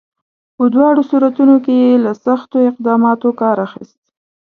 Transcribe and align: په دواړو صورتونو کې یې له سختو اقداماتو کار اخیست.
په 0.57 0.63
دواړو 0.73 1.01
صورتونو 1.09 1.55
کې 1.65 1.73
یې 1.83 1.91
له 2.05 2.11
سختو 2.25 2.57
اقداماتو 2.69 3.29
کار 3.41 3.57
اخیست. 3.67 4.01